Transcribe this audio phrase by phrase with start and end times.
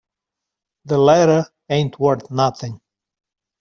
[0.85, 2.81] The letter ain't worth nothing.